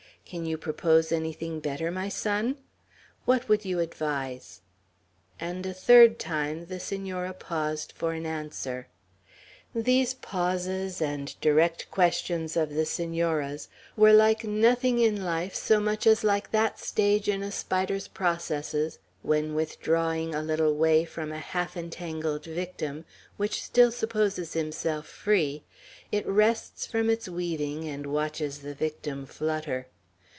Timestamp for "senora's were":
12.85-14.13